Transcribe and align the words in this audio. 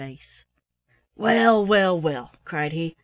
"Well, 1.15 1.63
well, 1.63 2.01
well," 2.01 2.31
cried 2.43 2.71
he. 2.71 2.95